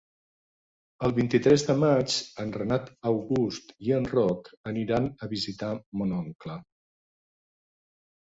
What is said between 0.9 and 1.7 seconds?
El vint-i-tres